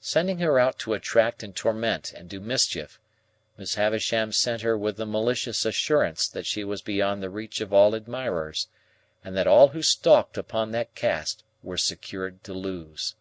[0.00, 2.98] Sending her out to attract and torment and do mischief,
[3.58, 7.74] Miss Havisham sent her with the malicious assurance that she was beyond the reach of
[7.74, 8.68] all admirers,
[9.22, 13.16] and that all who staked upon that cast were secured to lose.